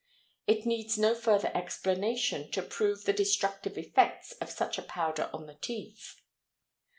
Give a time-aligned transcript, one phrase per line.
[0.47, 5.45] It needs no further explanation to prove the destructive effects of such a powder on
[5.45, 6.15] the teeth.